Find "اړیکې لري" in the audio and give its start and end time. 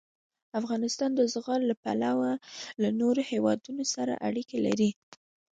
4.27-4.89